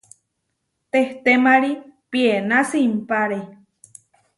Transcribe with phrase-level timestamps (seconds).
[0.91, 1.71] Tehtémari
[2.11, 3.41] piená simpáre.